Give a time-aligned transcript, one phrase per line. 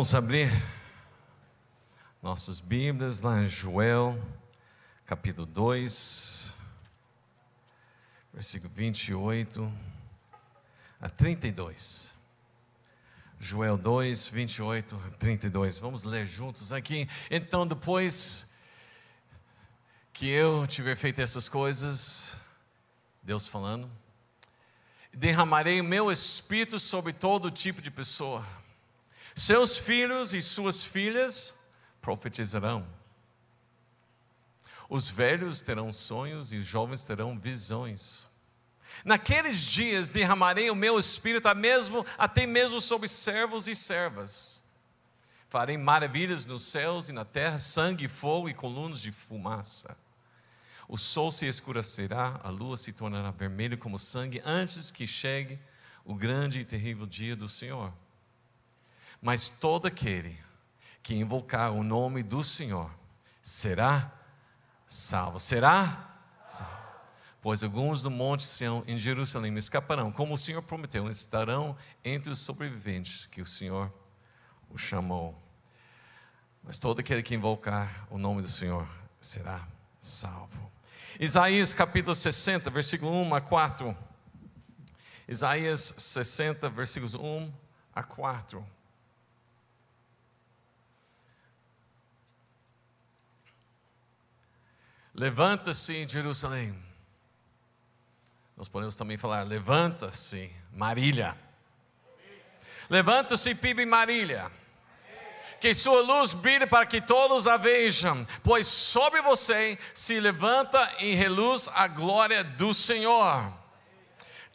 [0.00, 0.50] Vamos abrir
[2.22, 4.18] nossas Bíblias lá em Joel,
[5.04, 6.54] capítulo 2,
[8.32, 9.70] versículo 28
[11.02, 12.14] a 32.
[13.38, 15.76] Joel 2, 28 a 32.
[15.76, 17.06] Vamos ler juntos aqui.
[17.30, 18.54] Então, depois
[20.14, 22.38] que eu tiver feito essas coisas,
[23.22, 23.86] Deus falando,
[25.12, 28.59] derramarei o meu espírito sobre todo tipo de pessoa.
[29.40, 31.54] Seus filhos e suas filhas
[32.02, 32.86] profetizarão.
[34.86, 38.26] Os velhos terão sonhos e os jovens terão visões.
[39.02, 44.62] Naqueles dias derramarei o meu espírito até mesmo, até mesmo sobre servos e servas.
[45.48, 49.96] Farei maravilhas nos céus e na terra, sangue, fogo e colunas de fumaça.
[50.86, 55.58] O sol se escurecerá, a lua se tornará vermelha como sangue, antes que chegue
[56.04, 57.90] o grande e terrível dia do Senhor.
[59.20, 60.38] Mas todo aquele
[61.02, 62.90] que invocar o nome do Senhor
[63.42, 64.12] será
[64.86, 65.38] salvo.
[65.38, 66.18] Será
[66.48, 66.80] salvo.
[67.42, 72.38] Pois alguns do monte Sião em Jerusalém escaparão, como o Senhor prometeu, estarão entre os
[72.38, 73.92] sobreviventes que o Senhor
[74.68, 75.40] o chamou.
[76.62, 78.86] Mas todo aquele que invocar o nome do Senhor
[79.20, 79.66] será
[80.00, 80.70] salvo.
[81.18, 83.96] Isaías capítulo 60, versículo 1 a 4.
[85.26, 87.52] Isaías 60, versículos 1
[87.94, 88.66] a 4.
[95.14, 96.74] Levanta-se, Jerusalém.
[98.56, 101.36] Nós podemos também falar: levanta-se, Marília.
[102.88, 104.50] Levanta-se, Pibe Marília.
[105.60, 111.14] Que sua luz brilhe para que todos a vejam, pois sobre você se levanta e
[111.14, 113.52] reluz a glória do Senhor.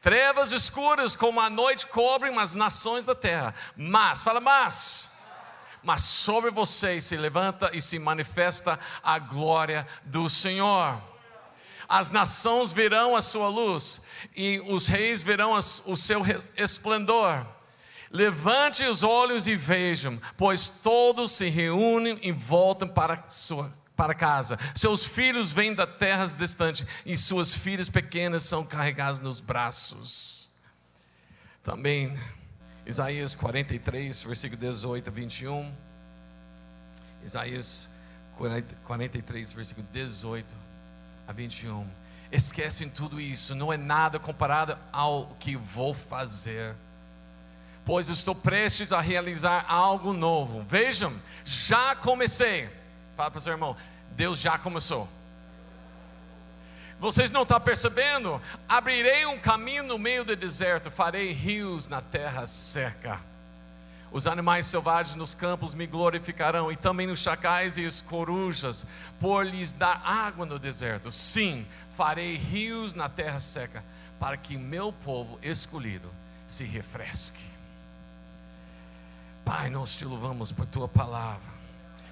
[0.02, 5.10] Trevas escuras como a noite cobrem as nações da terra, mas, fala mas,
[5.86, 11.02] mas sobre vocês se levanta e se manifesta a glória do Senhor.
[11.88, 14.02] As nações verão a sua luz
[14.36, 16.22] e os reis verão o seu
[16.58, 17.46] esplendor.
[18.10, 24.60] Levante os olhos e vejam, pois todos se reúnem e voltam para sua para casa.
[24.76, 30.50] Seus filhos vêm da terras distantes e suas filhas pequenas são carregadas nos braços.
[31.64, 32.17] Também
[32.86, 35.73] Isaías 43, versículo 18 a 21.
[37.23, 37.90] Isaías
[38.86, 40.56] 43, versículo 18
[41.28, 41.88] a 21.
[42.32, 46.76] Esquecem tudo isso, não é nada comparado ao que vou fazer.
[47.84, 50.64] Pois estou prestes a realizar algo novo.
[50.64, 51.14] Vejam,
[51.44, 52.70] já comecei.
[53.16, 53.76] Fala para o seu irmão,
[54.12, 55.08] Deus já começou.
[57.00, 58.42] Vocês não estão percebendo?
[58.67, 63.20] Abrirei um caminho no meio do deserto, farei rios na terra seca.
[64.11, 68.88] Os animais selvagens nos campos me glorificarão, e também os chacais e as corujas,
[69.20, 71.11] por lhes dar água no deserto.
[71.11, 73.84] Sim, farei rios na terra seca,
[74.17, 76.10] para que meu povo escolhido
[76.48, 77.44] se refresque.
[79.44, 81.55] Pai, nós te louvamos por tua palavra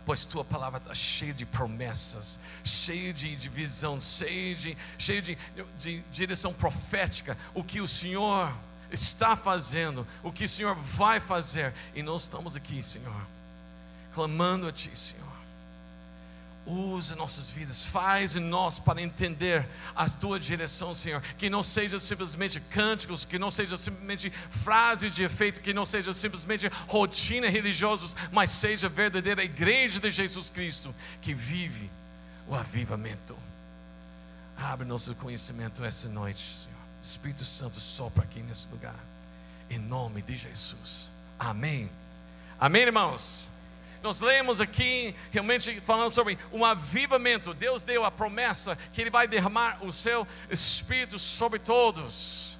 [0.05, 5.37] pois tua palavra está cheia de promessas, cheia de, de visão, cheia, de, cheia de,
[5.77, 7.37] de direção profética.
[7.53, 8.53] O que o Senhor
[8.91, 13.25] está fazendo, o que o Senhor vai fazer, e nós estamos aqui, Senhor,
[14.13, 15.22] clamando a Ti, Senhor.
[16.65, 21.21] Usa nossas vidas, faz em nós para entender a tua direção, Senhor.
[21.37, 26.13] Que não seja simplesmente cânticos, que não seja simplesmente frases de efeito, que não seja
[26.13, 31.91] simplesmente rotina religiosa, mas seja a verdadeira igreja de Jesus Cristo que vive
[32.47, 33.35] o avivamento.
[34.55, 36.73] Abre nosso conhecimento essa noite, Senhor.
[37.01, 38.95] Espírito Santo sopra aqui nesse lugar,
[39.69, 41.11] em nome de Jesus.
[41.37, 41.91] Amém.
[42.57, 43.51] Amém, irmãos
[44.03, 47.53] nós lemos aqui realmente falando sobre um avivamento.
[47.53, 52.57] Deus deu a promessa que Ele vai derramar o seu Espírito sobre todos.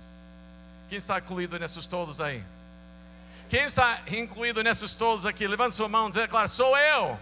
[0.88, 2.41] Quem está incluído nesses todos aí?
[3.50, 5.45] Quem está incluído nesses todos aqui?
[5.45, 7.19] Levante sua mão e declara: Sou eu.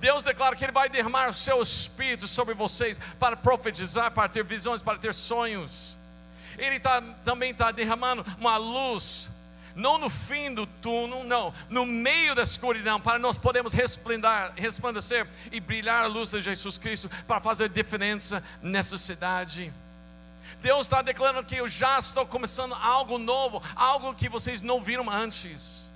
[0.00, 4.42] Deus declara que Ele vai derramar o seu Espírito sobre vocês para profetizar, para ter
[4.42, 5.98] visões, para ter sonhos.
[6.56, 9.28] Ele tá, também está derramando uma luz
[9.78, 15.60] não no fim do túnel, não, no meio da escuridão, para nós podermos resplandecer e
[15.60, 19.72] brilhar a luz de Jesus Cristo para fazer diferença nessa cidade.
[20.60, 25.08] Deus está declarando que eu já estou começando algo novo, algo que vocês não viram
[25.08, 25.88] antes.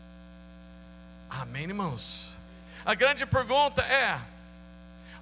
[1.28, 2.30] Amém, irmãos?
[2.84, 4.16] A grande pergunta é: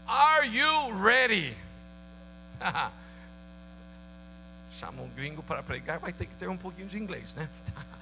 [0.06, 1.56] Are you ready?
[4.78, 7.48] Chama um gringo para pregar, vai ter que ter um pouquinho de inglês, né?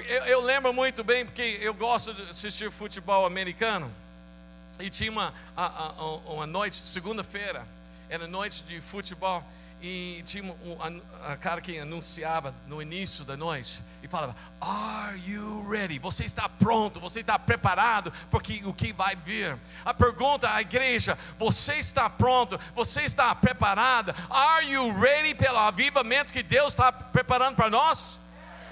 [0.00, 3.90] Eu, eu lembro muito bem, porque eu gosto de assistir futebol americano.
[4.78, 7.66] E tinha uma, a, a, uma noite, segunda-feira,
[8.08, 9.42] era noite de futebol.
[9.82, 15.18] E tinha um, a, a cara que anunciava no início da noite e falava: Are
[15.26, 15.98] you ready?
[15.98, 16.98] Você está pronto?
[16.98, 19.58] Você está preparado porque o que vai vir?
[19.84, 22.58] A pergunta à igreja: Você está pronto?
[22.74, 24.14] Você está preparada?
[24.30, 28.20] Are you ready pelo avivamento que Deus está preparando para nós?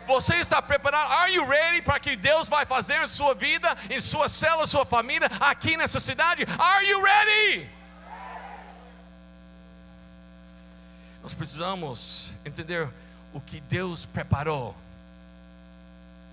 [0.07, 1.11] Você está preparado?
[1.13, 4.85] Are you ready para que Deus vai fazer em sua vida, em sua célula, sua
[4.85, 6.45] família, aqui nessa cidade?
[6.59, 7.71] Are you ready?
[11.23, 12.89] Nós precisamos entender
[13.33, 14.77] o que Deus preparou.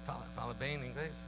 [0.06, 1.25] Fala, fala bem em inglês?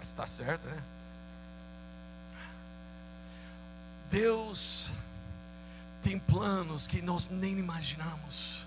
[0.00, 0.82] Está certo, né?
[4.10, 4.90] Deus
[6.06, 8.64] tem planos que nós nem imaginamos.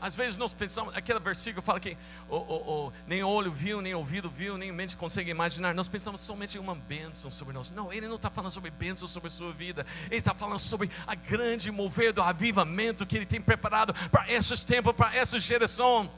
[0.00, 1.94] Às vezes nós pensamos, aquele versículo fala que
[2.26, 5.74] oh, oh, oh, nem olho viu, nem ouvido viu, nem mente consegue imaginar.
[5.74, 7.70] Nós pensamos somente em uma bênção sobre nós.
[7.70, 9.84] Não, ele não está falando sobre bênção sobre a sua vida.
[10.06, 14.64] Ele está falando sobre a grande mover do avivamento que ele tem preparado para esses
[14.64, 16.10] tempos, para essa geração.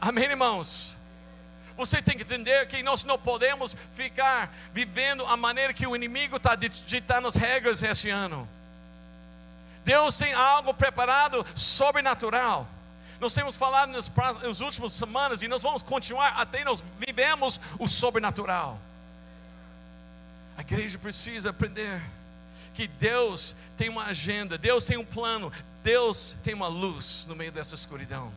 [0.00, 0.96] Amém, irmãos?
[1.76, 6.36] Você tem que entender que nós não podemos ficar vivendo a maneira que o inimigo
[6.36, 8.48] está ditando as regras esse ano.
[9.84, 12.66] Deus tem algo preparado sobrenatural.
[13.20, 14.10] Nós temos falado nas,
[14.42, 18.78] nas últimas semanas e nós vamos continuar até nós vivemos o sobrenatural.
[20.56, 22.02] A igreja precisa aprender
[22.72, 25.52] que Deus tem uma agenda, Deus tem um plano,
[25.82, 28.32] Deus tem uma luz no meio dessa escuridão.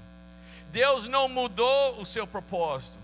[0.72, 2.98] Deus não mudou o seu propósito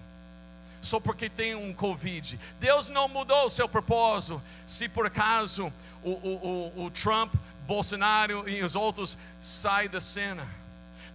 [0.82, 2.40] só porque tem um Covid.
[2.60, 5.72] Deus não mudou o seu propósito se por acaso
[6.04, 7.34] o, o, o, o Trump
[7.66, 10.48] Bolsonaro e os outros saem da cena.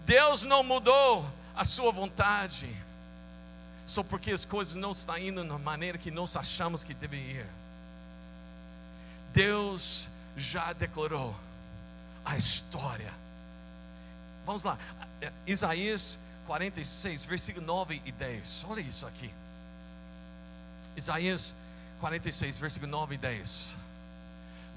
[0.06, 2.75] Deus não mudou a sua vontade,
[3.87, 7.47] só porque as coisas não estão indo da maneira que nós achamos que devem ir.
[9.33, 11.35] Deus já declarou
[12.25, 13.12] a história.
[14.47, 14.79] Vamos lá,
[15.47, 18.65] Isaías 46, versículo 9 e 10.
[18.69, 19.31] Olha isso aqui.
[20.97, 21.55] Isaías
[22.00, 23.77] 46, versículo 9 e 10.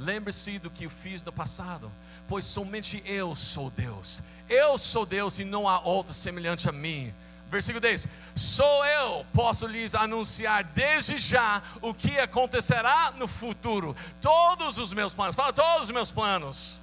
[0.02, 1.92] Lembre-se do que eu fiz no passado,
[2.28, 4.24] pois somente eu sou Deus.
[4.50, 7.14] Eu sou Deus e não há outro semelhante a mim.
[7.52, 13.96] Versículo 10: Sou eu, posso lhes anunciar desde já o que acontecerá no futuro.
[14.20, 16.80] Todos os meus planos, fala todos os meus planos.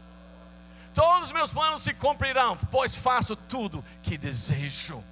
[0.95, 5.03] Todos os meus planos se cumprirão, pois faço tudo que desejo.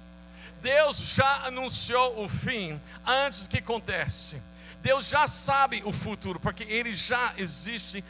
[0.61, 4.41] Deus já anunciou o fim antes que acontece.
[4.81, 8.03] Deus já sabe o futuro, porque Ele já existe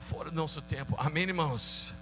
[0.00, 0.94] fora do nosso tempo.
[0.98, 1.94] Amém, irmãos?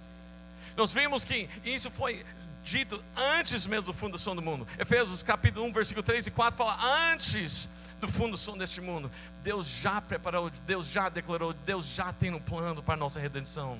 [0.75, 2.25] Nós vimos que isso foi
[2.63, 4.67] dito antes mesmo do fundação do mundo.
[4.77, 6.77] Efésios capítulo 1, versículo 3 e 4 fala
[7.11, 7.67] antes
[7.99, 9.11] do fundo som deste mundo.
[9.43, 13.79] Deus já preparou, Deus já declarou, Deus já tem um plano para a nossa redenção.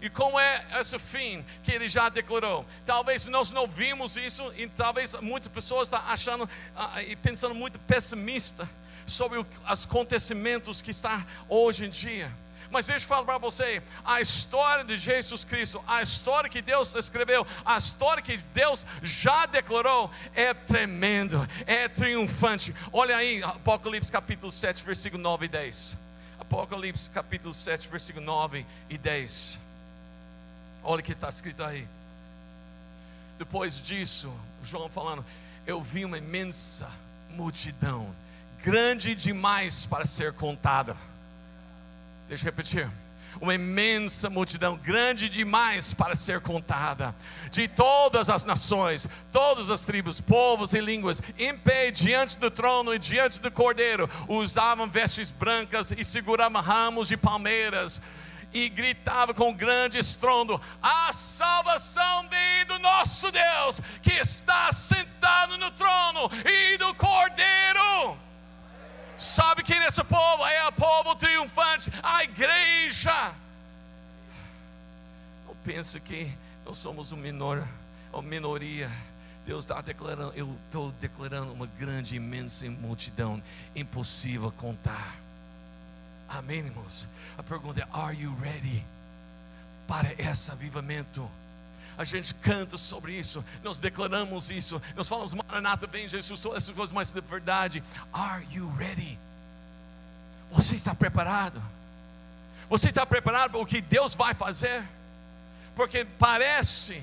[0.00, 2.66] E como é esse fim que ele já declarou?
[2.84, 7.78] Talvez nós não vimos isso e talvez muitas pessoas estão achando uh, e pensando muito
[7.80, 8.68] pessimista
[9.06, 9.46] sobre os
[9.86, 12.30] acontecimentos que está hoje em dia.
[12.70, 16.94] Mas deixa eu falar para você: a história de Jesus Cristo, a história que Deus
[16.96, 22.74] escreveu, a história que Deus já declarou, é tremendo, é triunfante.
[22.92, 25.96] Olha aí, Apocalipse capítulo 7, versículo 9 e 10.
[26.40, 29.58] Apocalipse capítulo 7, versículo 9 e 10.
[30.82, 31.86] Olha o que está escrito aí.
[33.38, 34.32] Depois disso,
[34.62, 35.24] João falando,
[35.66, 36.90] eu vi uma imensa
[37.30, 38.14] multidão
[38.64, 40.96] grande demais para ser contada.
[42.26, 42.90] Deixa eu repetir.
[43.38, 47.14] Uma imensa multidão, grande demais para ser contada,
[47.50, 52.94] de todas as nações, todas as tribos, povos e línguas, em pé diante do trono
[52.94, 58.00] e diante do cordeiro, usavam vestes brancas e seguravam ramos de palmeiras
[58.52, 65.70] e gritava com grande estrondo: A salvação vem do nosso Deus, que está sentado no
[65.72, 68.23] trono e do Cordeiro.
[69.16, 70.44] Sabe quem é esse povo?
[70.44, 73.34] É o povo triunfante, a igreja.
[75.46, 76.32] Não pense que
[76.64, 77.66] nós somos um menor,
[78.12, 78.90] uma minoria.
[79.46, 83.42] Deus está declarando, eu estou declarando uma grande, imensa multidão,
[83.76, 85.16] impossível contar.
[86.28, 87.08] Amém, irmãos?
[87.36, 88.84] A pergunta é: Are you ready
[89.86, 91.30] para esse avivamento?
[91.96, 96.74] A gente canta sobre isso, nós declaramos isso, nós falamos, Maranata, vem Jesus, todas essas
[96.74, 97.82] coisas, mas de verdade,
[98.12, 99.18] are you ready?
[100.50, 101.62] Você está preparado?
[102.68, 104.84] Você está preparado para o que Deus vai fazer?
[105.76, 107.02] Porque parece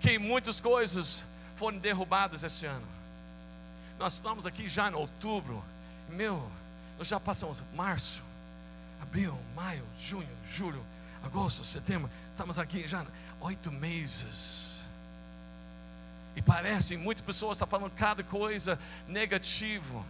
[0.00, 1.24] que muitas coisas
[1.56, 2.86] foram derrubadas este ano.
[3.98, 5.64] Nós estamos aqui já em outubro,
[6.08, 6.48] meu,
[6.96, 8.22] nós já passamos março,
[9.02, 10.84] abril, maio, junho, julho,
[11.22, 13.04] agosto, setembro, estamos aqui já
[13.40, 14.82] oito meses.
[16.36, 18.78] E parece, muitas pessoas estão falando cada coisa
[19.08, 20.04] negativo.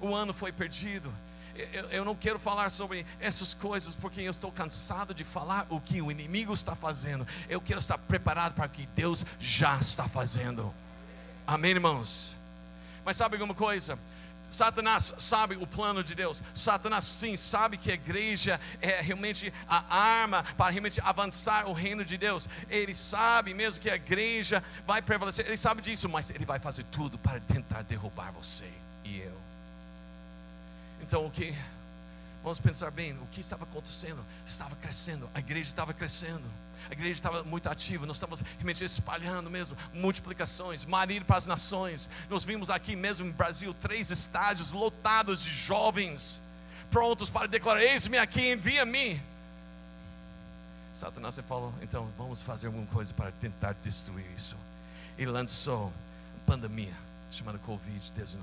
[0.00, 1.12] O ano foi perdido.
[1.54, 5.80] Eu, eu, não quero falar sobre essas coisas porque eu estou cansado de falar o
[5.80, 7.26] que o inimigo está fazendo.
[7.48, 10.74] Eu quero estar preparado para o que Deus já está fazendo.
[11.46, 12.36] Amém, irmãos?
[13.04, 13.98] Mas sabe alguma coisa?
[14.54, 16.42] Satanás sabe o plano de Deus.
[16.54, 22.04] Satanás sim sabe que a igreja é realmente a arma para realmente avançar o reino
[22.04, 22.48] de Deus.
[22.70, 25.46] Ele sabe mesmo que a igreja vai prevalecer.
[25.46, 28.70] Ele sabe disso, mas ele vai fazer tudo para tentar derrubar você
[29.04, 29.36] e eu.
[31.02, 31.54] Então o que?
[32.42, 34.24] Vamos pensar bem, o que estava acontecendo?
[34.46, 36.44] Estava crescendo, a igreja estava crescendo
[36.90, 42.08] a igreja estava muito ativa, nós estamos realmente espalhando mesmo, multiplicações, marido para as nações.
[42.28, 46.42] Nós vimos aqui mesmo no Brasil três estádios lotados de jovens,
[46.90, 49.22] prontos para declarar: Eis-me aqui, envia-me.
[50.94, 54.56] Satanás falou: então vamos fazer alguma coisa para tentar destruir isso.
[55.18, 55.92] E lançou
[56.36, 56.94] a pandemia
[57.32, 58.38] chamada Covid-19.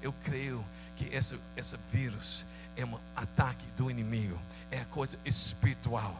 [0.00, 0.64] Eu creio
[0.96, 4.38] que esse, esse vírus é um ataque do inimigo,
[4.70, 6.16] é a coisa espiritual.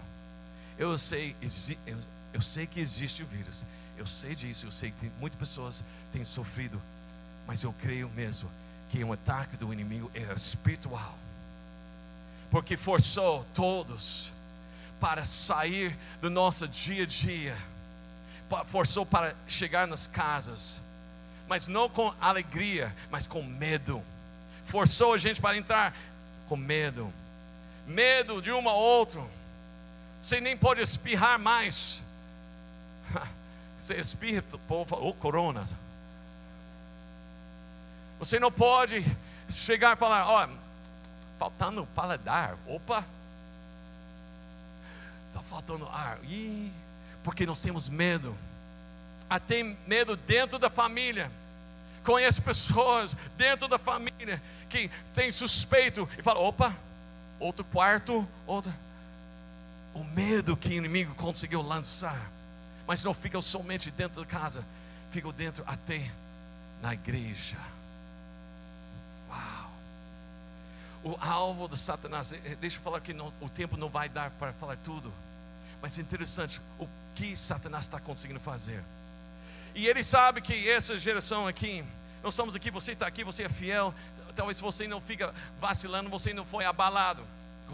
[0.79, 1.37] Eu sei,
[1.87, 1.97] eu,
[2.33, 3.65] eu sei que existe o vírus.
[3.97, 6.81] Eu sei disso, eu sei que muitas pessoas têm sofrido,
[7.47, 8.51] mas eu creio mesmo
[8.89, 11.15] que um ataque do inimigo é espiritual.
[12.51, 14.33] Porque forçou todos
[15.01, 17.57] para sair do nosso dia a dia.
[18.67, 20.81] Forçou para chegar nas casas,
[21.49, 24.03] mas não com alegria, mas com medo.
[24.65, 25.97] Forçou a gente para entrar
[26.49, 27.13] com medo.
[27.87, 29.29] Medo de um ao outro
[30.25, 32.01] você nem pode espirrar mais.
[33.77, 35.63] Você espirra, o povo fala, oh, corona.
[38.19, 39.05] Você não pode
[39.51, 40.49] chegar e falar, ó, oh,
[41.39, 42.57] faltando paladar.
[42.67, 43.05] Opa,
[45.29, 46.19] está faltando ar.
[46.25, 46.73] Ih,
[47.23, 48.35] porque nós temos medo.
[49.29, 51.31] Até medo dentro da família.
[52.03, 56.75] Conheço pessoas dentro da família que tem suspeito e fala, opa,
[57.39, 58.73] outro quarto, outra
[59.95, 62.31] o medo que o inimigo conseguiu lançar,
[62.87, 64.65] mas não fica somente dentro de casa,
[65.11, 66.11] fica dentro até
[66.83, 67.57] na igreja.
[69.31, 69.71] Uau!
[71.05, 74.09] O alvo de Satanás, eh, eh, deixa eu falar que não, o tempo não vai
[74.09, 75.13] dar para falar tudo,
[75.81, 78.83] mas é interessante o que Satanás está conseguindo fazer.
[79.75, 81.85] E ele sabe que essa geração aqui,
[82.23, 83.95] nós estamos aqui, você está aqui, você é fiel,
[84.35, 87.23] talvez você não fica vacilando, você não foi abalado.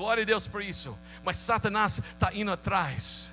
[0.00, 0.96] Glória a Deus por isso.
[1.22, 3.30] Mas Satanás está indo atrás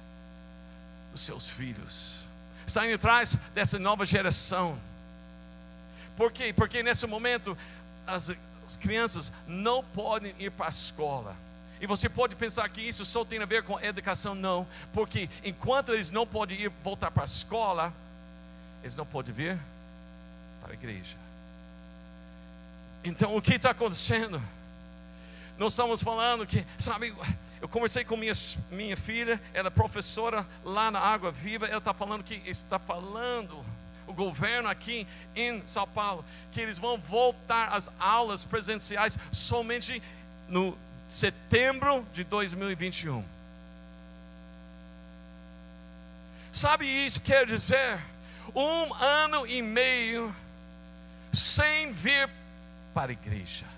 [1.13, 2.27] dos seus filhos,
[2.65, 4.77] está indo atrás dessa nova geração.
[6.17, 6.51] Por quê?
[6.51, 7.57] Porque nesse momento
[8.05, 11.37] as, as crianças não podem ir para a escola.
[11.79, 15.93] E você pode pensar que isso só tem a ver com educação, não, porque enquanto
[15.93, 17.93] eles não podem ir voltar para a escola,
[18.83, 19.57] eles não podem vir
[20.61, 21.15] para a igreja.
[23.05, 24.41] Então o que está acontecendo?
[25.57, 27.15] Nós estamos falando que, sabe,
[27.59, 28.33] eu conversei com minha,
[28.69, 33.65] minha filha, ela é professora lá na Água Viva, ela está falando que está falando
[34.05, 40.01] o governo aqui em São Paulo, que eles vão voltar às aulas presenciais somente
[40.47, 43.23] no setembro de 2021.
[46.51, 47.99] Sabe isso quer dizer?
[48.55, 50.33] Um ano e meio
[51.33, 52.29] sem vir
[52.93, 53.76] para a igreja.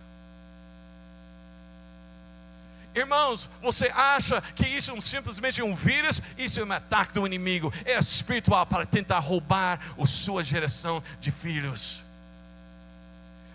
[3.00, 6.22] Irmãos, você acha que isso é simplesmente um vírus?
[6.38, 11.32] Isso é um ataque do inimigo, é espiritual para tentar roubar a sua geração de
[11.32, 12.04] filhos.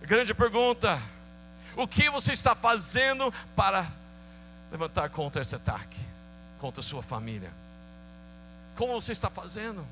[0.00, 0.98] Grande pergunta:
[1.76, 3.86] o que você está fazendo para
[4.72, 6.00] levantar contra esse ataque,
[6.58, 7.52] contra a sua família?
[8.76, 9.86] Como você está fazendo?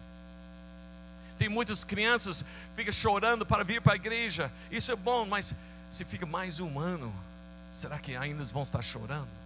[1.37, 4.51] Tem muitas crianças que ficam chorando para vir para a igreja.
[4.71, 5.55] Isso é bom, mas
[5.91, 7.15] se fica mais um ano,
[7.71, 9.42] será que ainda vão estar chorando?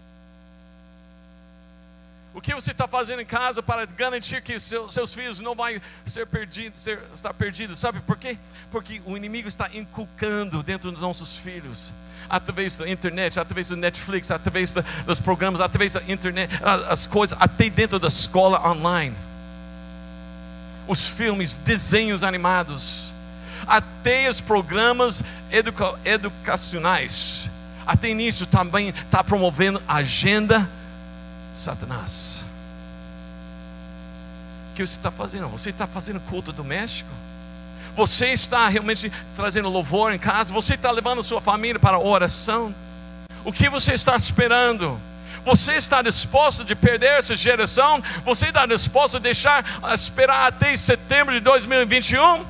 [2.37, 5.69] O que você está fazendo em casa para garantir que seu, seus filhos não vão
[6.05, 7.79] ser perdidos, ser, estar perdidos?
[7.79, 8.37] Sabe por quê?
[8.71, 11.95] Porque o inimigo está inculcando dentro dos nossos filhos,
[12.29, 16.53] através da internet, através do Netflix, através da, dos programas, através da internet,
[16.91, 19.17] as coisas, até dentro da escola online.
[20.87, 23.15] Os filmes, desenhos animados,
[23.67, 27.49] até os programas educa, educacionais.
[27.87, 30.71] Até nisso também está promovendo agenda
[31.57, 32.45] Satanás,
[34.71, 35.49] o que você está fazendo?
[35.49, 37.11] Você está fazendo culto doméstico?
[37.97, 40.53] Você está realmente trazendo louvor em casa?
[40.53, 42.75] Você está levando sua família para a oração?
[43.43, 45.01] O que você está esperando?
[45.47, 48.03] Você está disposto de perder essa geração?
[48.23, 52.45] Você está disposto a deixar esperar até setembro de 2021?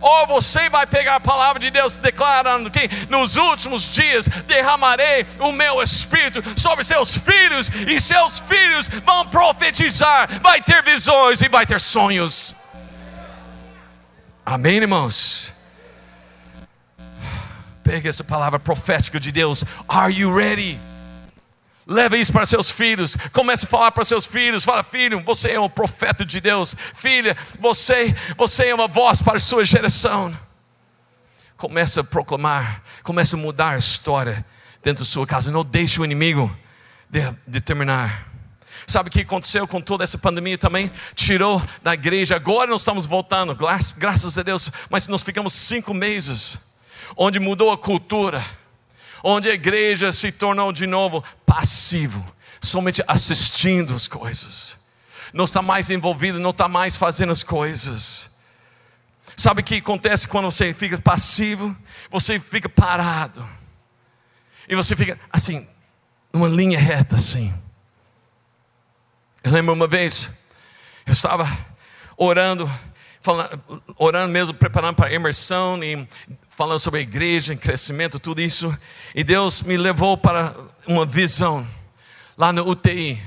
[0.00, 5.52] Ou você vai pegar a palavra de Deus declarando que nos últimos dias derramarei o
[5.52, 11.66] meu espírito sobre seus filhos, e seus filhos vão profetizar, vai ter visões e vai
[11.66, 12.54] ter sonhos.
[14.44, 15.52] Amém, irmãos?
[17.82, 19.64] Pega essa palavra profética de Deus.
[19.88, 20.80] Are you ready?
[21.90, 23.16] Leva isso para seus filhos.
[23.32, 24.62] Comece a falar para seus filhos.
[24.62, 26.76] Fala, filho, você é um profeta de Deus.
[26.94, 30.36] Filha, você, você é uma voz para a sua geração.
[31.56, 32.82] Comece a proclamar.
[33.02, 34.44] Comece a mudar a história
[34.82, 35.50] dentro da sua casa.
[35.50, 36.54] Não deixe o inimigo
[37.46, 38.26] determinar.
[38.86, 40.92] Sabe o que aconteceu com toda essa pandemia também?
[41.14, 42.36] Tirou da igreja.
[42.36, 43.56] Agora nós estamos voltando,
[43.96, 44.70] graças a Deus.
[44.90, 46.58] Mas nós ficamos cinco meses,
[47.16, 48.44] onde mudou a cultura
[49.22, 52.22] onde a igreja se tornou de novo passivo,
[52.60, 54.78] somente assistindo as coisas,
[55.32, 58.36] não está mais envolvido, não está mais fazendo as coisas.
[59.34, 61.74] Sabe o que acontece quando você fica passivo?
[62.10, 63.48] Você fica parado,
[64.68, 65.66] e você fica assim,
[66.32, 67.52] numa linha reta assim.
[69.42, 70.30] Eu lembro uma vez,
[71.06, 71.46] eu estava
[72.16, 72.70] orando,
[73.20, 76.06] falando, orando mesmo, preparando para a imersão, e
[76.50, 78.76] falando sobre a igreja, crescimento, tudo isso.
[79.14, 80.54] E Deus me levou para
[80.86, 81.66] uma visão
[82.36, 83.20] lá no UTI.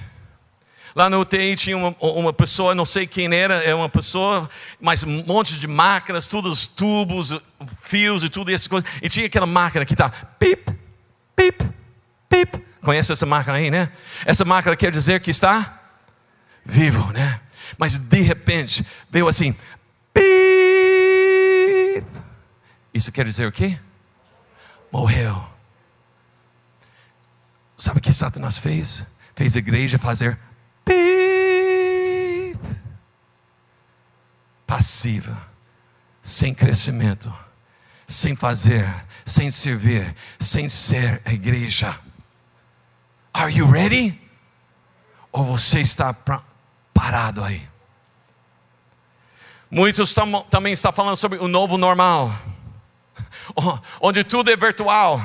[0.93, 5.03] Lá no UTI tinha uma, uma pessoa, não sei quem era, é uma pessoa, mas
[5.03, 7.33] um monte de máquinas, todos os tubos,
[7.81, 8.89] fios e tudo coisas.
[9.01, 10.69] E tinha aquela máquina que está pip,
[11.35, 11.65] pip,
[12.27, 12.65] pip.
[12.81, 13.91] Conhece essa máquina aí, né?
[14.25, 15.79] Essa máquina quer dizer que está
[16.65, 17.39] vivo, né?
[17.77, 19.55] Mas de repente veio assim,
[22.93, 23.79] Isso quer dizer o quê?
[24.91, 25.43] Morreu.
[27.77, 29.03] Sabe o que Satanás fez?
[29.35, 30.37] Fez a igreja fazer
[30.83, 31.11] pip.
[34.71, 35.37] passiva,
[36.23, 37.31] sem crescimento,
[38.07, 38.87] sem fazer,
[39.25, 41.93] sem servir, sem ser a igreja.
[43.33, 44.17] Are you ready?
[45.29, 46.15] Ou você está
[46.93, 47.67] parado aí?
[49.69, 52.33] Muitos tam, também estão falando sobre o novo normal,
[53.99, 55.21] onde tudo é virtual,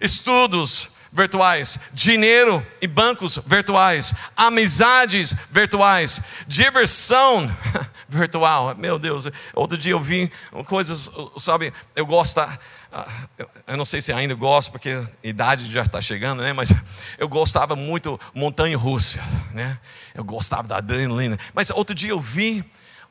[0.00, 7.50] estudos virtuais, dinheiro e bancos virtuais, amizades virtuais, diversão
[8.08, 8.74] virtual.
[8.76, 10.30] Meu Deus, outro dia eu vi
[10.66, 12.40] coisas, sabe, eu gosto.
[13.66, 16.52] Eu não sei se ainda gosto, porque a idade já está chegando, né?
[16.52, 16.72] Mas
[17.18, 19.20] eu gostava muito montanha russa,
[19.52, 19.78] né?
[20.14, 21.38] Eu gostava da adrenalina.
[21.52, 22.64] Mas outro dia eu vi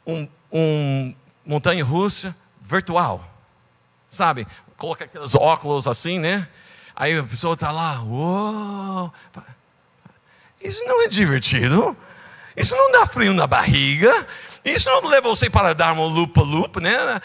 [0.05, 3.23] um, um montanha russa virtual,
[4.09, 4.47] sabe?
[4.77, 6.47] Coloca aqueles óculos assim, né?
[6.95, 9.13] Aí a pessoa está lá, uou,
[10.61, 11.95] isso não é divertido,
[12.55, 14.27] isso não dá frio na barriga,
[14.65, 17.21] isso não leva você para dar uma lupa-lupa, né?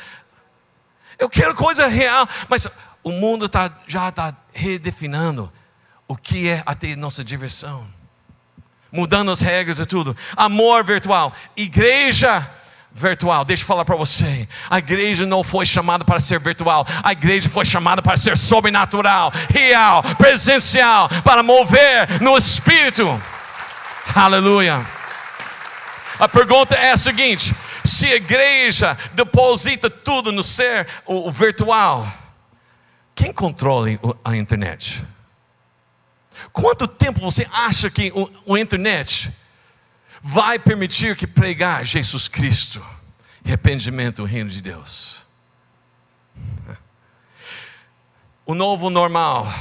[1.19, 2.69] Eu quero coisa real, mas
[3.03, 5.51] o mundo tá, já está redefinindo
[6.07, 7.87] o que é até nossa diversão,
[8.91, 10.15] mudando as regras e tudo.
[10.37, 12.49] Amor virtual, igreja
[12.95, 13.45] virtual.
[13.45, 14.49] Deixa eu falar para você.
[14.69, 16.87] A igreja não foi chamada para ser virtual.
[17.03, 23.21] A igreja foi chamada para ser sobrenatural, real, presencial, para mover no espírito.
[24.15, 24.87] Aleluia.
[26.19, 32.07] A pergunta é a seguinte: se a igreja deposita tudo no ser o, virtual,
[33.15, 33.89] quem controla
[34.25, 35.03] a internet?
[36.53, 39.33] Quanto tempo você acha que o, o internet
[40.23, 42.85] vai permitir que pregar Jesus Cristo,
[43.45, 45.25] arrependimento, o reino de Deus.
[48.47, 49.53] O novo normal.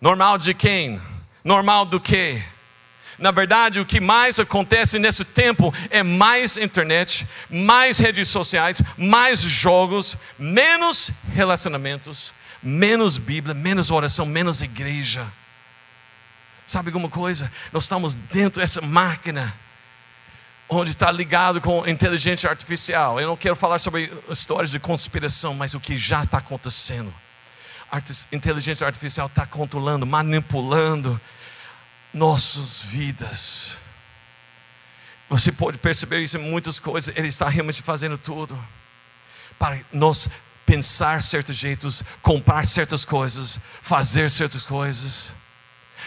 [0.00, 1.00] Normal de quem?
[1.44, 2.42] Normal do que?
[3.18, 9.40] Na verdade, o que mais acontece nesse tempo é mais internet, mais redes sociais, mais
[9.40, 15.26] jogos, menos relacionamentos, menos Bíblia, menos oração, menos igreja.
[16.66, 17.50] Sabe alguma coisa?
[17.72, 19.54] Nós estamos dentro dessa máquina
[20.68, 23.20] onde está ligado com inteligência artificial.
[23.20, 27.12] Eu não quero falar sobre histórias de conspiração, mas o que já está acontecendo.
[27.90, 27.98] A
[28.32, 31.20] inteligência artificial está controlando, manipulando
[32.12, 33.78] nossas vidas.
[35.28, 37.14] Você pode perceber isso em muitas coisas.
[37.16, 38.58] Ele está realmente fazendo tudo
[39.58, 40.28] para nós
[40.64, 45.32] pensar certos jeitos, comprar certas coisas, fazer certas coisas.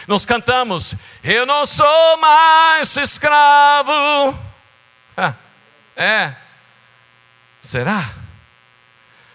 [0.06, 0.94] Nós cantamos,
[1.24, 4.49] eu não sou mais escravo.
[5.96, 6.34] É.
[7.60, 8.08] Será?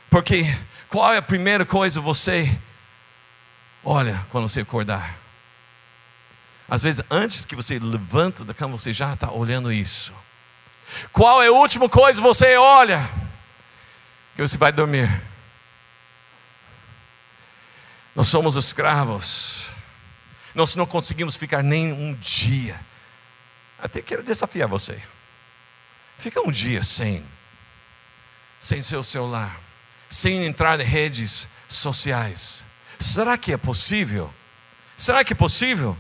[0.09, 0.43] Porque
[0.89, 2.59] qual é a primeira coisa você
[3.83, 5.17] olha quando você acordar?
[6.67, 10.13] Às vezes, antes que você levanta da cama, você já está olhando isso.
[11.11, 13.07] Qual é a última coisa você olha?
[14.35, 15.09] Que você vai dormir.
[18.15, 19.69] Nós somos escravos.
[20.55, 22.79] Nós não conseguimos ficar nem um dia.
[23.77, 25.01] Até quero desafiar você.
[26.17, 27.23] Fica um dia sem,
[28.59, 29.59] sem seu celular,
[30.09, 32.63] sem entrar em redes sociais.
[32.99, 34.33] Será que é possível?
[34.95, 35.97] Será que é possível?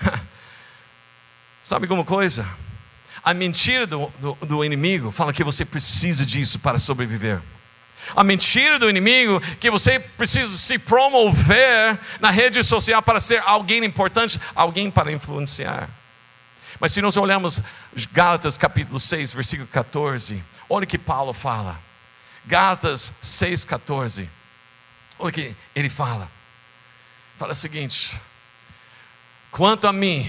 [1.62, 2.46] Sabe alguma coisa?
[3.22, 7.40] A mentira do, do, do, inimigo fala que você precisa disso para sobreviver.
[8.16, 13.84] A mentira do inimigo que você precisa se promover na rede social para ser alguém
[13.84, 15.88] importante, alguém para influenciar.
[16.80, 17.60] Mas se nós olharmos
[18.10, 21.78] Gálatas capítulo 6, versículo 14, olha o que Paulo fala.
[22.46, 24.28] Gálatas 6, 14.
[25.18, 26.30] Olha o que ele fala.
[27.36, 28.18] Fala o seguinte:
[29.50, 30.26] Quanto a mim,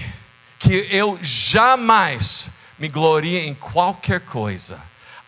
[0.58, 4.78] que eu jamais me glorie em qualquer coisa,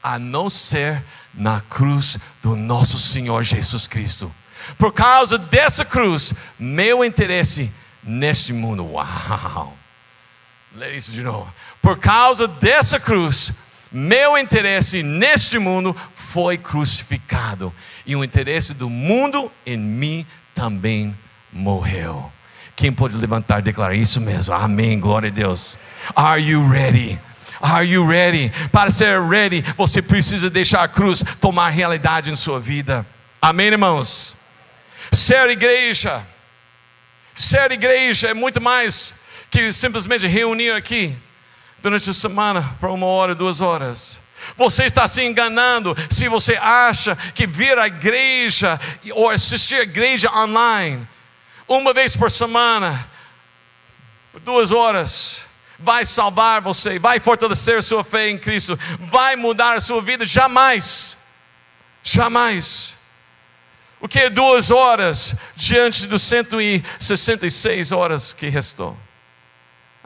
[0.02, 4.32] a não ser na cruz do nosso Senhor Jesus Cristo.
[4.78, 9.76] Por causa dessa cruz, meu interesse neste mundo, uau!
[10.74, 11.52] Lê isso de novo.
[11.80, 13.52] Por causa dessa cruz,
[13.92, 17.72] meu interesse neste mundo foi crucificado,
[18.04, 21.16] e o interesse do mundo em mim também
[21.52, 22.30] morreu.
[22.74, 24.52] Quem pode levantar e declarar isso mesmo?
[24.52, 25.78] Amém, glória a Deus.
[26.14, 27.20] Are you ready?
[27.60, 28.50] Are you ready?
[28.72, 33.06] Para ser ready, você precisa deixar a cruz tomar realidade em sua vida.
[33.40, 34.36] Amém, irmãos?
[35.12, 36.20] Ser igreja,
[37.32, 39.14] ser igreja é muito mais
[39.54, 41.16] que simplesmente reunir aqui
[41.80, 44.20] durante a semana por uma hora, duas horas.
[44.56, 48.80] Você está se enganando se você acha que vir à igreja
[49.12, 51.06] ou assistir à igreja online
[51.68, 53.08] uma vez por semana,
[54.32, 55.42] por duas horas,
[55.78, 61.16] vai salvar você, vai fortalecer sua fé em Cristo, vai mudar a sua vida, jamais,
[62.02, 62.98] jamais.
[64.00, 69.03] O que é duas horas diante dos 166 horas que restou?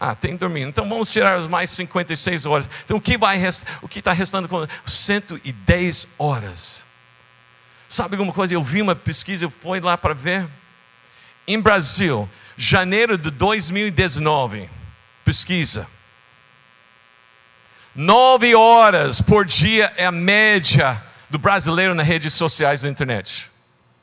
[0.00, 0.68] Ah, tem dormindo.
[0.68, 2.70] Então vamos tirar as mais 56 horas.
[2.84, 3.78] Então o que vai restar?
[3.82, 6.84] O que está restando com 110 horas?
[7.88, 8.54] Sabe alguma coisa?
[8.54, 10.48] Eu vi uma pesquisa, eu fui lá para ver
[11.48, 14.68] em Brasil, janeiro de 2019,
[15.24, 15.88] pesquisa.
[17.94, 23.50] Nove horas por dia é a média do brasileiro nas redes sociais da internet.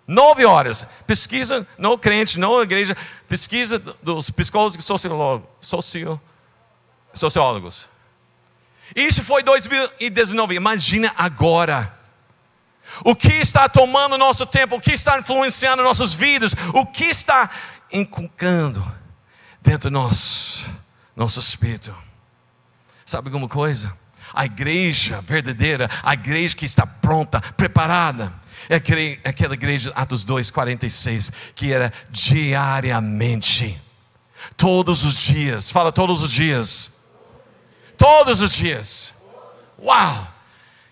[0.08, 0.88] Nove horas.
[1.08, 2.96] Pesquisa, não crente, não igreja,
[3.28, 5.48] pesquisa dos psicólogos e sociólogos.
[5.60, 6.22] Socio,
[7.14, 7.88] sociólogos.
[8.96, 10.56] Isso foi 2019.
[10.56, 11.94] Imagina agora.
[13.04, 14.76] O que está tomando nosso tempo?
[14.76, 16.54] O que está influenciando nossas vidas?
[16.74, 17.50] O que está
[17.92, 18.86] inculcando
[19.62, 20.70] dentro de nós,
[21.16, 21.96] nosso espírito?
[23.06, 23.96] Sabe alguma coisa?
[24.34, 28.32] A igreja verdadeira, a igreja que está pronta, preparada,
[28.70, 33.80] é aquela igreja, Atos 2, 46, que era diariamente,
[34.58, 36.94] todos os dias, fala todos os dias,
[37.98, 39.14] todos os dias,
[39.80, 40.34] uau!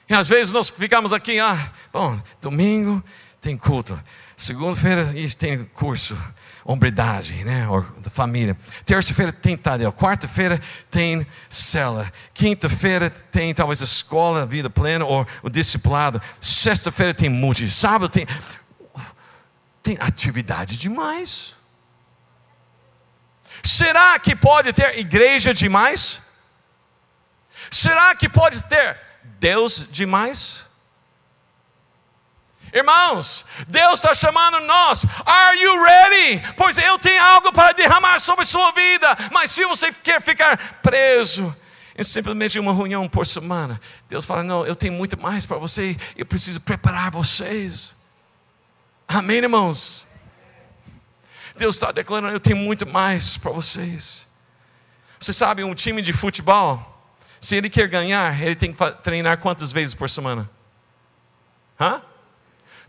[0.10, 3.04] E às vezes nós ficamos aqui, ah, bom, domingo
[3.42, 4.00] tem culto,
[4.36, 6.18] segunda-feira tem curso,
[6.66, 8.58] hombridade, né, ou família.
[8.86, 16.22] Terça-feira tem tadel, quarta-feira tem cela, quinta-feira tem talvez escola, vida plena ou o discipulado.
[16.40, 18.28] Sexta-feira tem multi, sábado tem
[19.84, 21.54] tem atividade demais.
[23.62, 26.22] Será que pode ter igreja demais?
[27.70, 28.98] Será que pode ter
[29.40, 30.63] Deus demais?
[32.74, 35.06] Irmãos, Deus está chamando nós.
[35.26, 36.42] Are you ready?
[36.58, 39.16] Pois eu tenho algo para derramar sobre sua vida.
[39.32, 41.56] Mas se você quer ficar preso
[41.96, 45.96] em simplesmente uma reunião por semana, Deus fala: Não, eu tenho muito mais para você.
[46.16, 47.96] Eu preciso preparar vocês.
[49.08, 50.08] Amém, irmãos?
[51.56, 54.28] Deus está declarando: Eu tenho muito mais para vocês.
[55.20, 56.94] Você sabe, um time de futebol
[57.44, 60.50] se ele quer ganhar, ele tem que treinar quantas vezes por semana?
[61.78, 62.02] Hã?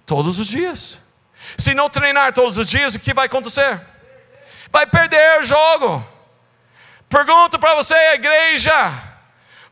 [0.07, 1.01] Todos os dias.
[1.57, 3.81] Se não treinar todos os dias, o que vai acontecer?
[4.71, 6.05] Vai perder o jogo.
[7.09, 8.93] Pergunto para você, igreja: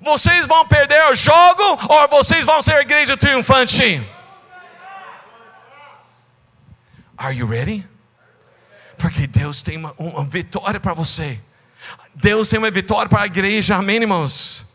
[0.00, 4.02] vocês vão perder o jogo ou vocês vão ser igreja triunfante?
[7.16, 7.88] Are you ready?
[8.98, 11.40] Porque Deus tem uma, uma vitória para você.
[12.14, 14.71] Deus tem uma vitória para a igreja, amém, irmãos?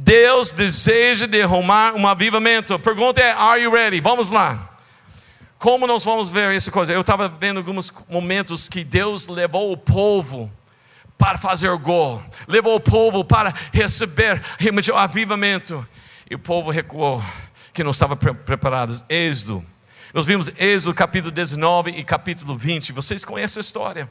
[0.00, 2.72] Deus deseja derramar um avivamento.
[2.72, 4.00] A pergunta é: Are you ready?
[4.00, 4.78] Vamos lá.
[5.58, 6.92] Como nós vamos ver essa coisa?
[6.92, 10.52] Eu estava vendo alguns momentos que Deus levou o povo
[11.18, 15.84] para fazer gol, levou o povo para receber realmente o avivamento,
[16.30, 17.20] e o povo recuou,
[17.72, 18.94] que não estava pre preparado.
[19.08, 19.66] Êxodo,
[20.14, 24.08] nós vimos Êxodo capítulo 19 e capítulo 20, vocês conhecem a história.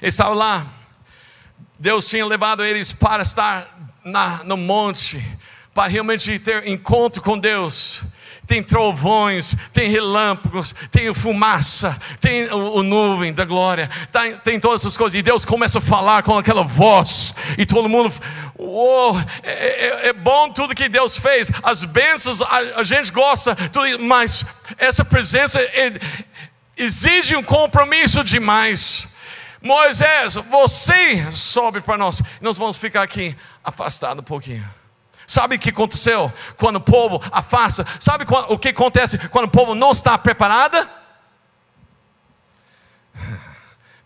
[0.00, 0.68] Eles estavam lá,
[1.80, 5.22] Deus tinha levado eles para estar na, no monte,
[5.74, 8.04] para realmente ter encontro com Deus
[8.46, 14.82] tem trovões, tem relâmpagos, tem fumaça, tem o, o nuvem da glória, tem, tem, todas
[14.82, 15.18] essas coisas.
[15.18, 18.12] E Deus começa a falar com aquela voz, e todo mundo,
[18.58, 23.54] oh, é, é, é bom tudo que Deus fez, as bênçãos a, a gente gosta,
[23.56, 24.44] tudo, mas
[24.76, 25.98] essa presença é,
[26.76, 29.08] exige um compromisso demais.
[29.62, 34.68] Moisés, você sobe para nós, nós vamos ficar aqui afastado um pouquinho.
[35.26, 37.86] Sabe o que aconteceu quando o povo afasta?
[38.00, 40.76] Sabe o que acontece quando o povo não está preparado?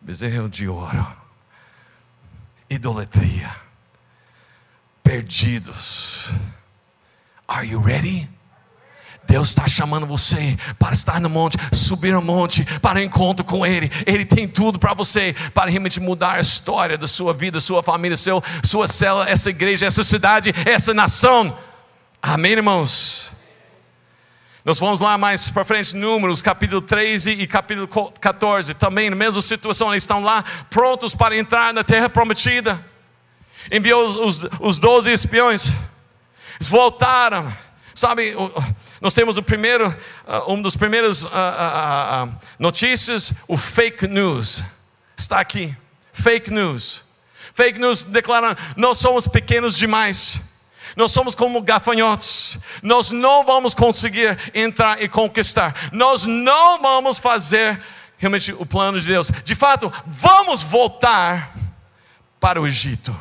[0.00, 1.06] Bezerro de ouro,
[2.70, 3.50] idolatria,
[5.02, 6.30] perdidos.
[7.48, 8.28] Are you ready?
[9.26, 13.90] Deus está chamando você para estar no monte, subir no monte, para encontro com Ele.
[14.06, 18.16] Ele tem tudo para você, para realmente mudar a história da sua vida, sua família,
[18.16, 21.56] seu, sua célula, essa igreja, essa cidade, essa nação.
[22.22, 23.30] Amém, irmãos?
[24.64, 27.86] Nós vamos lá mais para frente, Números, capítulo 13 e capítulo
[28.20, 28.74] 14.
[28.74, 32.84] Também, na mesma situação, eles estão lá prontos para entrar na terra prometida.
[33.70, 35.72] Enviou os, os, os 12 espiões,
[36.58, 37.52] eles voltaram,
[37.96, 38.34] sabe
[39.00, 44.62] nós temos o primeiro, uh, um dos primeiros uh, uh, notícias, o fake news.
[45.16, 45.74] Está aqui.
[46.12, 47.02] Fake news.
[47.54, 50.40] Fake news declarando: nós somos pequenos demais.
[50.94, 52.58] Nós somos como gafanhotos.
[52.82, 55.90] Nós não vamos conseguir entrar e conquistar.
[55.92, 57.80] Nós não vamos fazer
[58.18, 59.30] realmente o plano de Deus.
[59.44, 61.54] De fato, vamos voltar
[62.40, 63.14] para o Egito.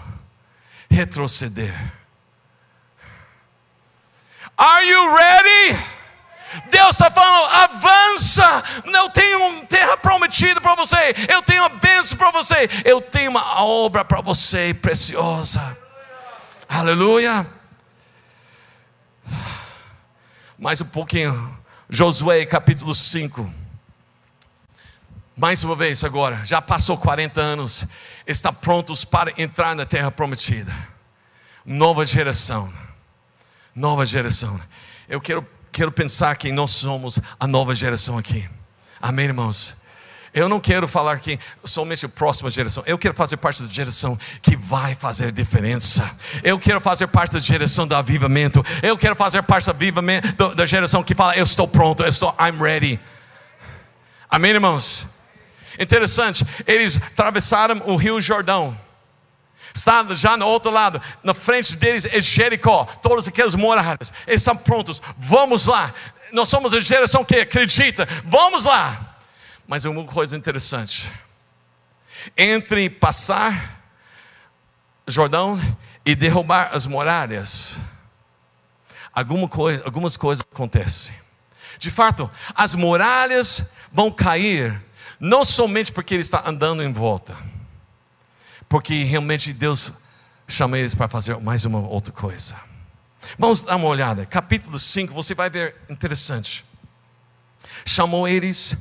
[0.89, 1.94] Retroceder.
[4.57, 5.77] Are you ready?
[6.69, 8.63] Deus está falando, avança.
[8.85, 11.13] Eu tenho terra prometida para você.
[11.27, 12.69] Eu tenho uma bênção para você.
[12.85, 15.77] Eu tenho uma obra para você preciosa.
[16.69, 17.45] Aleluia.
[20.57, 21.59] Mais um pouquinho.
[21.89, 23.53] Josué capítulo 5.
[25.35, 27.85] Mais uma vez agora, já passou 40 anos,
[28.25, 30.73] está prontos para entrar na terra prometida.
[31.65, 32.71] Nova geração
[33.75, 34.59] nova geração.
[35.07, 38.47] Eu quero, quero pensar que nós somos a nova geração aqui.
[39.01, 39.75] Amém, irmãos?
[40.33, 42.83] Eu não quero falar que somente a próxima geração.
[42.85, 46.09] Eu quero fazer parte da geração que vai fazer diferença.
[46.43, 48.63] Eu quero fazer parte da geração do avivamento.
[48.83, 52.35] Eu quero fazer parte do avivamento da geração que fala: Eu estou pronto, eu estou,
[52.37, 52.99] I'm ready.
[54.29, 55.07] Amém, irmãos?
[55.79, 58.77] Interessante, eles atravessaram o Rio Jordão
[59.75, 64.55] está já no outro lado, na frente deles é Jericó, todas aquelas muralhas, eles estão
[64.55, 65.93] prontos, vamos lá.
[66.31, 69.17] Nós somos a geração que acredita, vamos lá.
[69.67, 71.11] Mas é uma coisa interessante:
[72.37, 73.83] entre passar
[75.07, 75.59] Jordão
[76.05, 77.77] e derrubar as muralhas,
[79.13, 81.15] alguma coisa, algumas coisas acontecem.
[81.77, 84.81] De fato, as muralhas vão cair,
[85.19, 87.35] não somente porque ele está andando em volta
[88.75, 89.93] porque realmente Deus
[90.49, 92.57] chama eles para fazer mais uma outra coisa.
[93.39, 96.65] Vamos dar uma olhada, capítulo 5, você vai ver interessante.
[97.85, 98.75] Chamou eles,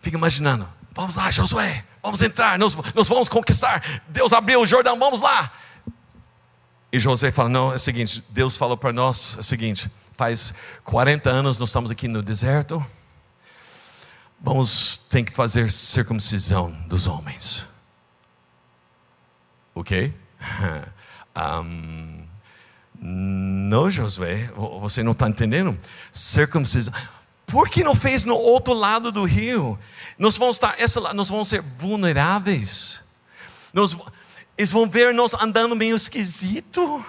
[0.00, 3.82] fica imaginando, vamos lá, Josué, vamos entrar, nós, nós vamos conquistar.
[4.06, 5.50] Deus abriu o Jordão, vamos lá.
[6.92, 10.54] E José fala: Não, é o seguinte, Deus falou para nós é o seguinte: faz
[10.84, 12.80] 40 anos nós estamos aqui no deserto,
[14.40, 17.66] vamos ter que fazer circuncisão dos homens.
[19.78, 20.12] Ok?
[21.64, 22.26] um,
[23.00, 25.78] não, Josué, você não está entendendo?
[26.12, 26.92] Circuncisão.
[27.46, 29.78] Por que não fez no outro lado do rio?
[30.18, 33.04] Nós vamos estar, essa, nós vamos ser vulneráveis.
[33.72, 33.96] Nós,
[34.56, 37.04] eles vão ver nós andando meio esquisito.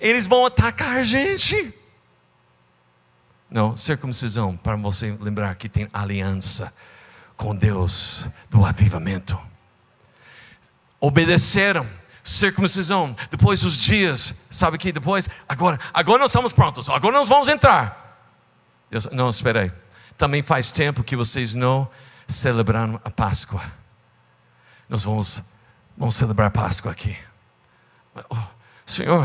[0.00, 1.72] Eles vão atacar a gente.
[3.48, 6.74] Não, circuncisão, para você lembrar que tem aliança
[7.36, 9.38] com Deus do avivamento
[11.00, 11.86] obedeceram,
[12.22, 17.48] circuncisão, depois os dias, sabe que depois, agora, agora nós estamos prontos, agora nós vamos
[17.48, 18.08] entrar.
[18.90, 19.72] Deus, não, aí,
[20.16, 21.88] Também faz tempo que vocês não
[22.26, 23.62] celebraram a Páscoa.
[24.88, 25.42] Nós vamos,
[25.96, 27.16] vamos celebrar a Páscoa aqui.
[28.30, 28.36] Oh,
[28.88, 29.22] Senhor,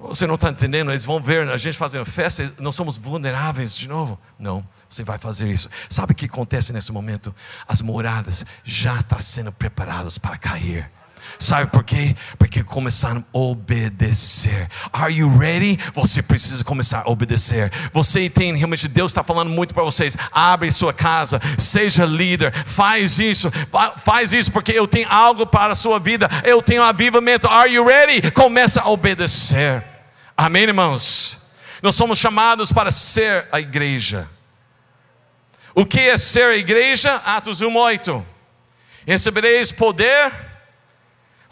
[0.00, 0.90] você não está entendendo?
[0.90, 4.18] Eles vão ver a gente fazendo festa, nós somos vulneráveis de novo.
[4.36, 5.70] Não, você vai fazer isso.
[5.88, 7.32] Sabe o que acontece nesse momento?
[7.68, 10.90] As moradas já estão sendo preparadas para cair.
[11.38, 12.14] Sabe por quê?
[12.38, 14.68] Porque começaram a obedecer.
[14.92, 15.78] Are you ready?
[15.94, 17.72] Você precisa começar a obedecer.
[17.92, 20.16] Você tem realmente Deus está falando muito para vocês.
[20.30, 23.50] Abre sua casa, seja líder, faz isso,
[23.98, 26.28] faz isso porque eu tenho algo para a sua vida.
[26.44, 27.48] Eu tenho avivamento.
[27.48, 28.30] Are you ready?
[28.30, 29.82] Começa a obedecer.
[30.36, 31.38] Amém, irmãos.
[31.82, 34.28] Nós somos chamados para ser a igreja.
[35.74, 37.16] O que é ser a igreja?
[37.24, 38.24] Atos 1:8.
[39.06, 40.51] Recebereis poder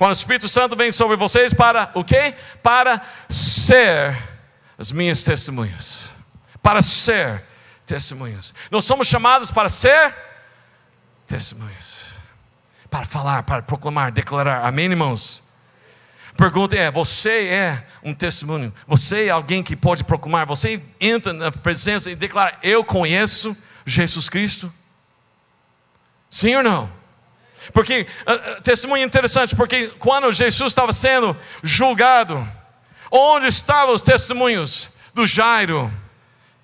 [0.00, 2.34] quando o Espírito Santo vem sobre vocês para o quê?
[2.62, 4.16] Para ser
[4.78, 6.08] as minhas testemunhas.
[6.62, 7.44] Para ser
[7.84, 8.54] testemunhas.
[8.70, 10.16] Nós somos chamados para ser
[11.26, 12.14] testemunhas.
[12.88, 14.64] Para falar, para proclamar, declarar.
[14.64, 15.42] Amém, irmãos?
[16.34, 18.72] Pergunta é: você é um testemunho?
[18.86, 20.46] Você é alguém que pode proclamar?
[20.46, 24.72] Você entra na presença e declara: Eu conheço Jesus Cristo?
[26.30, 26.99] Sim ou não?
[27.72, 32.46] Porque, uh, testemunho interessante, porque quando Jesus estava sendo julgado,
[33.10, 35.92] onde estavam os testemunhos do Jairo,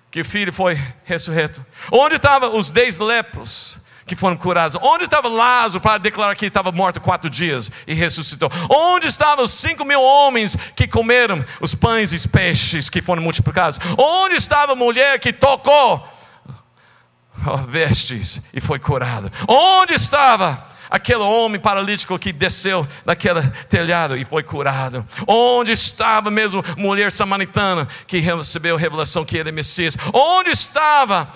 [0.09, 1.65] que o filho foi ressurreto?
[1.91, 3.79] Onde estavam os dez lepros?
[4.07, 4.77] que foram curados?
[4.81, 8.49] Onde estava Lázaro para declarar que estava morto quatro dias e ressuscitou?
[8.69, 13.77] Onde estavam os cinco mil homens que comeram os pães e peixes que foram multiplicados?
[13.97, 16.07] Onde estava a mulher que tocou
[17.67, 19.29] vestes e foi curada?
[19.45, 25.05] Onde estava aquele homem paralítico que desceu daquele telhado e foi curado?
[25.27, 29.97] Onde estava mesmo mulher samaritana que recebeu a revelação que ele é Messias?
[30.13, 31.31] Onde estava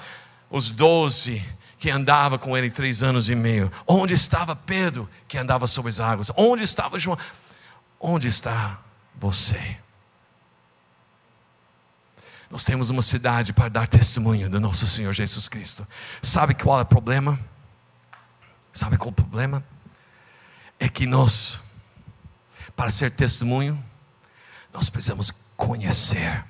[0.50, 1.44] os doze
[1.78, 3.72] que andava com ele três anos e meio?
[3.88, 6.32] Onde estava Pedro que andava sobre as águas?
[6.36, 7.18] Onde estava João?
[8.00, 8.80] Onde está
[9.16, 9.78] você?
[12.52, 15.88] Nós temos uma cidade para dar testemunho do nosso Senhor Jesus Cristo.
[16.22, 17.40] Sabe qual é o problema?
[18.74, 19.64] Sabe qual o problema?
[20.80, 21.60] É que nós,
[22.76, 23.84] para ser testemunho,
[24.74, 26.44] nós precisamos conhecer.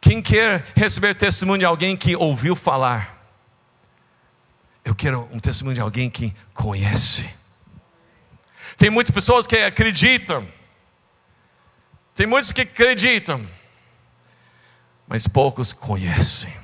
[0.00, 3.22] Quem quer receber testemunho de alguém que ouviu falar?
[4.84, 7.32] Eu quero um testemunho de alguém que conhece.
[8.76, 10.46] Tem muitas pessoas que acreditam.
[12.16, 13.48] Tem muitos que acreditam.
[15.06, 16.61] Mas poucos conhecem.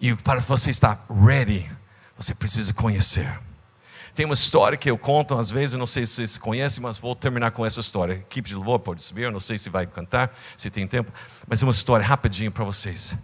[0.00, 1.70] E para você estar ready,
[2.16, 3.30] você precisa conhecer.
[4.14, 7.14] Tem uma história que eu conto às vezes, não sei se vocês conhecem, mas vou
[7.14, 8.14] terminar com essa história.
[8.14, 11.12] A equipe de louvor pode subir, não sei se vai cantar, se tem tempo,
[11.46, 13.14] mas é uma história rapidinho para vocês.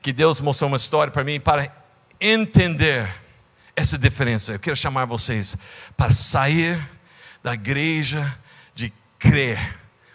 [0.00, 1.70] Que Deus mostrou uma história para mim para
[2.20, 3.08] entender
[3.76, 4.52] essa diferença.
[4.52, 5.56] Eu quero chamar vocês
[5.96, 6.82] para sair
[7.42, 8.38] da igreja
[8.74, 9.58] de crer,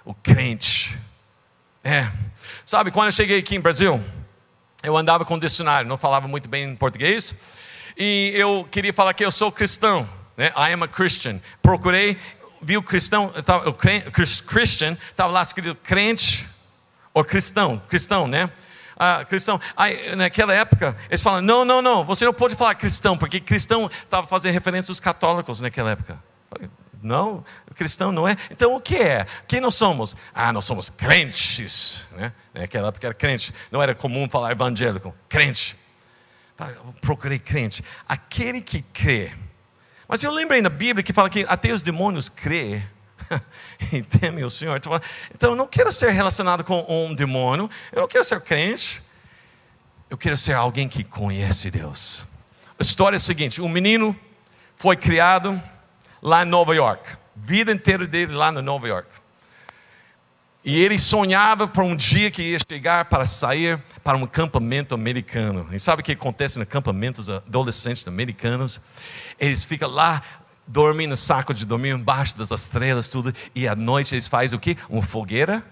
[0.04, 0.98] o crente.
[1.84, 2.12] É.
[2.66, 4.04] Sabe, quando eu cheguei aqui em Brasil,
[4.84, 7.36] eu andava com dicionário, não falava muito bem português,
[7.98, 10.52] e eu queria falar que eu sou cristão, né?
[10.56, 11.40] I am a Christian.
[11.62, 12.18] Procurei,
[12.62, 13.34] vi o cristão,
[13.66, 13.74] o
[14.46, 16.48] Christian, estava lá escrito crente
[17.14, 18.52] ou cristão, cristão, né?
[19.00, 19.60] Ah, cristão.
[19.76, 23.90] Aí, naquela época, eles falam: não, não, não, você não pode falar cristão, porque cristão
[24.04, 26.22] estava fazendo referência aos católicos naquela época.
[27.02, 27.44] Não,
[27.76, 28.36] cristão não é.
[28.50, 29.26] Então o que é?
[29.48, 30.16] Quem nós somos?
[30.34, 32.08] Ah, nós somos crentes.
[32.12, 32.34] Né?
[32.54, 33.54] Naquela época era crente.
[33.72, 35.16] Não era comum falar evangélico.
[35.30, 35.78] Crente.
[37.02, 37.84] Procurei crente.
[38.08, 39.32] Aquele que crê.
[40.08, 42.82] Mas eu lembrei na Bíblia que fala que até os demônios crê
[43.92, 44.78] e temem o Senhor.
[44.78, 45.02] Então,
[45.34, 47.70] então eu não quero ser relacionado com um demônio.
[47.92, 49.02] Eu não quero ser crente.
[50.10, 52.28] Eu quero ser alguém que conhece Deus.
[52.80, 54.18] A história é a seguinte: um menino
[54.76, 55.62] foi criado
[56.22, 57.18] lá em Nova York.
[57.36, 59.10] Vida inteira dele lá em Nova York.
[60.64, 65.66] E ele sonhava por um dia que ia chegar para sair para um acampamento americano.
[65.72, 68.82] E sabe o que acontece nos acampamentos adolescentes americanos?
[69.40, 70.22] Eles ficam lá
[70.68, 73.34] dormindo saco de dormir embaixo das estrelas, tudo.
[73.56, 74.76] E à noite eles fazem o quê?
[74.90, 75.64] Uma fogueira.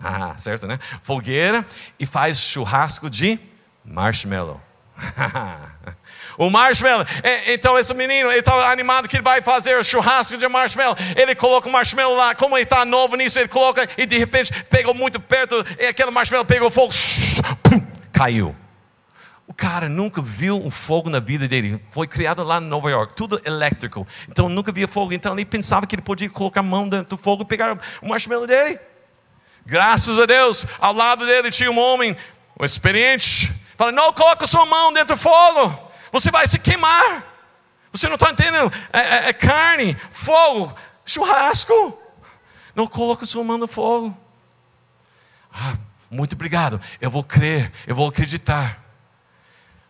[0.00, 0.78] Ah, certo, né?
[1.02, 1.66] Fogueira
[2.00, 3.38] e faz churrasco de
[3.84, 4.60] marshmallow.
[6.38, 7.04] O marshmallow.
[7.22, 10.96] É, então esse menino, ele estava animado que ele vai fazer o churrasco de marshmallow.
[11.16, 14.52] Ele coloca o marshmallow lá, como ele está novo nisso, ele coloca e de repente
[14.70, 16.94] pegou muito perto, e aquele marshmallow pegou fogo,
[17.62, 18.54] pum, caiu.
[19.48, 21.82] O cara nunca viu um fogo na vida dele.
[21.90, 24.06] Foi criado lá em Nova York, tudo elétrico.
[24.28, 25.14] Então nunca via fogo.
[25.14, 28.08] Então ele pensava que ele podia colocar a mão dentro do fogo e pegar o
[28.08, 28.78] marshmallow dele.
[29.64, 32.16] Graças a Deus, ao lado dele tinha um homem
[32.58, 37.24] O experiente fala: não coloca sua mão dentro do fogo, você vai se queimar.
[37.92, 38.72] Você não está entendendo?
[38.92, 41.98] É, é, é, carne, fogo, churrasco.
[42.74, 44.16] Não coloca sua mão no fogo.
[45.52, 45.74] Ah,
[46.10, 46.80] muito obrigado.
[47.00, 48.84] Eu vou crer, eu vou acreditar.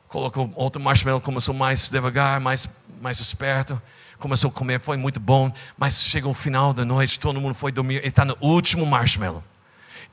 [0.08, 2.68] Colocou outro marshmallow, começou mais devagar, mais,
[3.00, 3.80] mais esperto.
[4.18, 5.52] Começou a comer, foi muito bom.
[5.76, 7.96] Mas chegou o final da noite, todo mundo foi dormir.
[7.96, 9.44] Ele está no último marshmallow.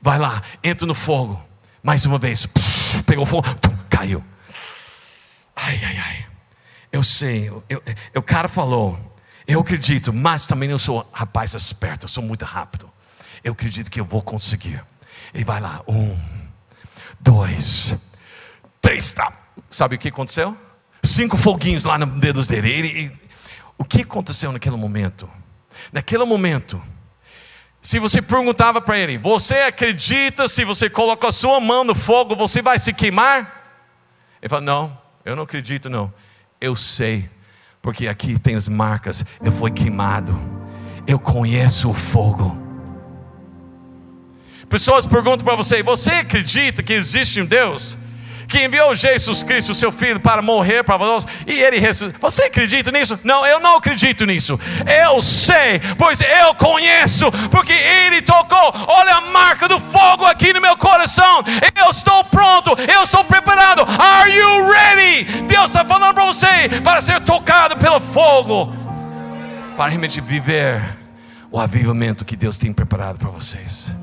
[0.02, 1.42] Vai lá, entra no fogo.
[1.82, 2.46] Mais uma vez,
[3.06, 3.46] pegou fogo,
[3.88, 4.22] caiu.
[5.56, 6.26] Ai, ai, ai.
[6.92, 7.82] Eu sei, eu, eu,
[8.14, 8.98] o cara falou,
[9.46, 12.90] eu acredito, mas também eu sou rapaz esperto, eu sou muito rápido.
[13.42, 14.82] Eu acredito que eu vou conseguir.
[15.32, 16.16] Ele vai lá, um,
[17.20, 17.96] dois,
[18.80, 19.32] três, tá.
[19.70, 20.56] Sabe o que aconteceu?
[21.02, 22.70] Cinco foguinhos lá nos dedos dele.
[22.70, 23.20] Ele, ele,
[23.78, 25.28] o que aconteceu naquele momento?
[25.92, 26.82] Naquele momento,
[27.80, 32.34] se você perguntava para ele, você acredita se você coloca a sua mão no fogo,
[32.34, 33.84] você vai se queimar?
[34.42, 36.12] Ele fala, não, eu não acredito não.
[36.60, 37.28] Eu sei,
[37.82, 40.38] porque aqui tem as marcas, eu fui queimado.
[41.04, 42.56] Eu conheço o fogo.
[44.68, 47.98] Pessoas perguntam para você: você acredita que existe um Deus?
[48.48, 52.30] Que enviou Jesus Cristo, seu Filho, para morrer para nós, e ele ressuscitou.
[52.30, 53.18] Você acredita nisso?
[53.24, 54.58] Não, eu não acredito nisso.
[55.04, 58.72] Eu sei, pois eu conheço, porque ele tocou.
[58.88, 61.42] Olha a marca do fogo aqui no meu coração.
[61.74, 63.82] Eu estou pronto, eu estou preparado.
[63.82, 65.24] Are you ready?
[65.42, 66.46] Deus está falando para você
[66.82, 68.74] para ser tocado pelo fogo,
[69.76, 70.82] para realmente viver
[71.50, 73.94] o avivamento que Deus tem preparado para vocês.